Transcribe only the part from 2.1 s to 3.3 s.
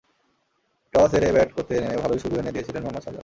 শুরু এনে দিয়েছিলেন মোহাম্মদ শাহজাদ।